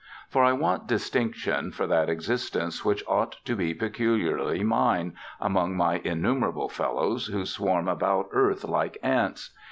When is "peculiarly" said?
3.75-4.63